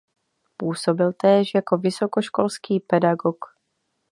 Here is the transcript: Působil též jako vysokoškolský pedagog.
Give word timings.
Působil 0.57 1.13
též 1.13 1.53
jako 1.55 1.77
vysokoškolský 1.77 2.79
pedagog. 2.79 3.45